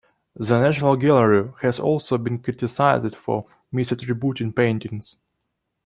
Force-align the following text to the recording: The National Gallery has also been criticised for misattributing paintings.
The 0.35 0.59
National 0.59 0.95
Gallery 0.95 1.51
has 1.61 1.79
also 1.79 2.17
been 2.17 2.39
criticised 2.39 3.15
for 3.15 3.45
misattributing 3.71 4.55
paintings. 4.55 5.15